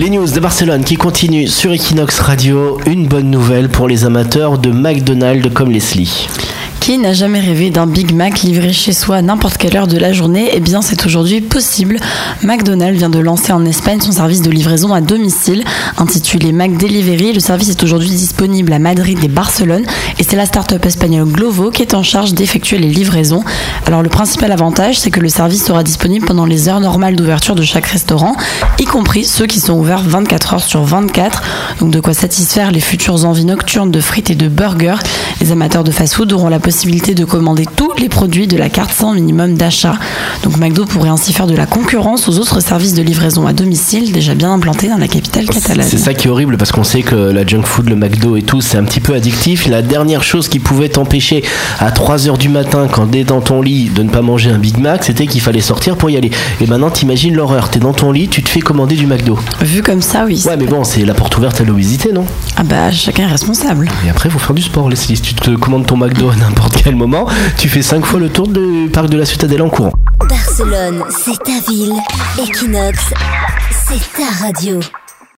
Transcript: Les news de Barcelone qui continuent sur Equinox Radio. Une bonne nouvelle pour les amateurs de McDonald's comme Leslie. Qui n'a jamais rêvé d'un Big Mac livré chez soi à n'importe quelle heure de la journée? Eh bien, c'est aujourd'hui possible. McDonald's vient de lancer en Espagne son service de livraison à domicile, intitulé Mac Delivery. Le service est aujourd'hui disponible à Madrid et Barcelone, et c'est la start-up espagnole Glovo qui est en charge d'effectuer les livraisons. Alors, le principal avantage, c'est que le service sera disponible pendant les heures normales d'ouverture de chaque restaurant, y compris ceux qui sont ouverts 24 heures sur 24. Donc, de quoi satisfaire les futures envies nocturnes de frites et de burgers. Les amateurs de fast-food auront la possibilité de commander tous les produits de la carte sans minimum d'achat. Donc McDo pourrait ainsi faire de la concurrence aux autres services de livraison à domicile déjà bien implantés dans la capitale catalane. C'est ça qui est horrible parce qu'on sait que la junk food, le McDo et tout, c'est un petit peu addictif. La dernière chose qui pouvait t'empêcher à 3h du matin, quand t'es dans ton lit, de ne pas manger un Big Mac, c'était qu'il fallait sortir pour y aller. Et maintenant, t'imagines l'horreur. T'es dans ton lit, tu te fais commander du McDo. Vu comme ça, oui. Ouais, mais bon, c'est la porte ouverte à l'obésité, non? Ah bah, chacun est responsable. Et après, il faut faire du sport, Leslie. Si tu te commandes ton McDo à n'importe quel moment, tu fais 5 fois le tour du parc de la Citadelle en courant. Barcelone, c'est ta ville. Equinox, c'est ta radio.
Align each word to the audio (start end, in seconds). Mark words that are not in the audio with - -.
Les 0.00 0.08
news 0.08 0.26
de 0.26 0.40
Barcelone 0.40 0.82
qui 0.82 0.96
continuent 0.96 1.46
sur 1.46 1.74
Equinox 1.74 2.20
Radio. 2.20 2.80
Une 2.86 3.06
bonne 3.06 3.30
nouvelle 3.30 3.68
pour 3.68 3.86
les 3.86 4.06
amateurs 4.06 4.56
de 4.56 4.70
McDonald's 4.70 5.52
comme 5.52 5.70
Leslie. 5.70 6.26
Qui 6.80 6.96
n'a 6.96 7.12
jamais 7.12 7.40
rêvé 7.40 7.68
d'un 7.68 7.86
Big 7.86 8.14
Mac 8.14 8.40
livré 8.40 8.72
chez 8.72 8.94
soi 8.94 9.16
à 9.16 9.22
n'importe 9.22 9.58
quelle 9.58 9.76
heure 9.76 9.86
de 9.86 9.98
la 9.98 10.14
journée? 10.14 10.48
Eh 10.54 10.60
bien, 10.60 10.80
c'est 10.80 11.04
aujourd'hui 11.04 11.42
possible. 11.42 12.00
McDonald's 12.42 12.96
vient 12.96 13.10
de 13.10 13.18
lancer 13.18 13.52
en 13.52 13.66
Espagne 13.66 14.00
son 14.00 14.12
service 14.12 14.40
de 14.40 14.50
livraison 14.50 14.94
à 14.94 15.02
domicile, 15.02 15.62
intitulé 15.98 16.52
Mac 16.52 16.78
Delivery. 16.78 17.34
Le 17.34 17.40
service 17.40 17.68
est 17.68 17.82
aujourd'hui 17.82 18.08
disponible 18.08 18.72
à 18.72 18.78
Madrid 18.78 19.18
et 19.22 19.28
Barcelone, 19.28 19.84
et 20.20 20.22
c'est 20.22 20.36
la 20.36 20.44
start-up 20.44 20.84
espagnole 20.84 21.26
Glovo 21.26 21.70
qui 21.70 21.80
est 21.80 21.94
en 21.94 22.02
charge 22.02 22.34
d'effectuer 22.34 22.76
les 22.76 22.90
livraisons. 22.90 23.42
Alors, 23.86 24.02
le 24.02 24.10
principal 24.10 24.52
avantage, 24.52 24.98
c'est 24.98 25.10
que 25.10 25.18
le 25.18 25.30
service 25.30 25.64
sera 25.64 25.82
disponible 25.82 26.26
pendant 26.26 26.44
les 26.44 26.68
heures 26.68 26.80
normales 26.80 27.16
d'ouverture 27.16 27.54
de 27.54 27.62
chaque 27.62 27.86
restaurant, 27.86 28.36
y 28.78 28.84
compris 28.84 29.24
ceux 29.24 29.46
qui 29.46 29.60
sont 29.60 29.72
ouverts 29.72 30.02
24 30.02 30.54
heures 30.54 30.62
sur 30.62 30.84
24. 30.84 31.42
Donc, 31.80 31.90
de 31.90 32.00
quoi 32.00 32.12
satisfaire 32.12 32.70
les 32.70 32.80
futures 32.80 33.24
envies 33.24 33.46
nocturnes 33.46 33.90
de 33.90 34.00
frites 34.00 34.28
et 34.28 34.34
de 34.34 34.48
burgers. 34.48 34.98
Les 35.40 35.52
amateurs 35.52 35.84
de 35.84 35.90
fast-food 35.90 36.30
auront 36.34 36.50
la 36.50 36.60
possibilité 36.60 37.14
de 37.14 37.24
commander 37.24 37.64
tous 37.74 37.92
les 37.98 38.10
produits 38.10 38.46
de 38.46 38.58
la 38.58 38.68
carte 38.68 38.92
sans 38.92 39.14
minimum 39.14 39.54
d'achat. 39.54 39.94
Donc 40.42 40.58
McDo 40.58 40.84
pourrait 40.84 41.08
ainsi 41.08 41.32
faire 41.32 41.46
de 41.46 41.56
la 41.56 41.64
concurrence 41.64 42.28
aux 42.28 42.38
autres 42.38 42.60
services 42.60 42.92
de 42.92 43.00
livraison 43.00 43.46
à 43.46 43.54
domicile 43.54 44.12
déjà 44.12 44.34
bien 44.34 44.52
implantés 44.52 44.88
dans 44.88 44.98
la 44.98 45.08
capitale 45.08 45.46
catalane. 45.46 45.86
C'est 45.88 45.96
ça 45.96 46.12
qui 46.12 46.28
est 46.28 46.30
horrible 46.30 46.58
parce 46.58 46.72
qu'on 46.72 46.84
sait 46.84 47.00
que 47.00 47.14
la 47.14 47.46
junk 47.46 47.62
food, 47.62 47.88
le 47.88 47.96
McDo 47.96 48.36
et 48.36 48.42
tout, 48.42 48.60
c'est 48.60 48.76
un 48.76 48.84
petit 48.84 49.00
peu 49.00 49.14
addictif. 49.14 49.66
La 49.66 49.80
dernière 50.10 50.24
chose 50.24 50.48
qui 50.48 50.58
pouvait 50.58 50.88
t'empêcher 50.88 51.44
à 51.78 51.92
3h 51.92 52.36
du 52.36 52.48
matin, 52.48 52.88
quand 52.90 53.06
t'es 53.06 53.22
dans 53.22 53.40
ton 53.40 53.62
lit, 53.62 53.90
de 53.90 54.02
ne 54.02 54.10
pas 54.10 54.22
manger 54.22 54.50
un 54.50 54.58
Big 54.58 54.76
Mac, 54.76 55.04
c'était 55.04 55.28
qu'il 55.28 55.40
fallait 55.40 55.60
sortir 55.60 55.96
pour 55.96 56.10
y 56.10 56.16
aller. 56.16 56.32
Et 56.60 56.66
maintenant, 56.66 56.90
t'imagines 56.90 57.32
l'horreur. 57.32 57.70
T'es 57.70 57.78
dans 57.78 57.92
ton 57.92 58.10
lit, 58.10 58.26
tu 58.26 58.42
te 58.42 58.48
fais 58.48 58.58
commander 58.58 58.96
du 58.96 59.06
McDo. 59.06 59.38
Vu 59.60 59.84
comme 59.84 60.02
ça, 60.02 60.24
oui. 60.24 60.42
Ouais, 60.46 60.56
mais 60.56 60.66
bon, 60.66 60.82
c'est 60.82 61.04
la 61.04 61.14
porte 61.14 61.36
ouverte 61.38 61.60
à 61.60 61.64
l'obésité, 61.64 62.10
non? 62.10 62.24
Ah 62.56 62.64
bah, 62.64 62.90
chacun 62.90 63.22
est 63.28 63.30
responsable. 63.30 63.88
Et 64.04 64.10
après, 64.10 64.30
il 64.30 64.32
faut 64.32 64.40
faire 64.40 64.54
du 64.54 64.62
sport, 64.62 64.88
Leslie. 64.88 65.14
Si 65.14 65.22
tu 65.22 65.34
te 65.34 65.50
commandes 65.50 65.86
ton 65.86 65.96
McDo 65.96 66.28
à 66.28 66.34
n'importe 66.34 66.82
quel 66.82 66.96
moment, 66.96 67.28
tu 67.56 67.68
fais 67.68 67.82
5 67.82 68.04
fois 68.04 68.18
le 68.18 68.30
tour 68.30 68.48
du 68.48 68.90
parc 68.92 69.10
de 69.10 69.16
la 69.16 69.26
Citadelle 69.26 69.62
en 69.62 69.68
courant. 69.68 69.92
Barcelone, 70.28 71.04
c'est 71.24 71.38
ta 71.38 71.70
ville. 71.70 71.92
Equinox, 72.36 72.98
c'est 73.86 74.20
ta 74.20 74.44
radio. 74.44 74.80